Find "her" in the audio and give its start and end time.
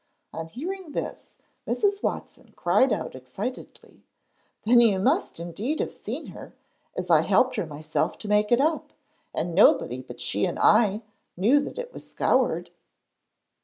6.33-6.55, 7.57-7.67